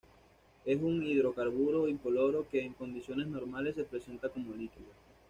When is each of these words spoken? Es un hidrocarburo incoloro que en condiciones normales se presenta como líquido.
Es 0.65 0.81
un 0.81 1.03
hidrocarburo 1.03 1.87
incoloro 1.87 2.47
que 2.49 2.63
en 2.65 2.73
condiciones 2.73 3.27
normales 3.27 3.75
se 3.75 3.83
presenta 3.83 4.29
como 4.29 4.55
líquido. 4.55 4.87